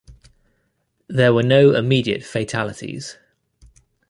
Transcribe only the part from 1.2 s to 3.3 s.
were no immediate fatalities.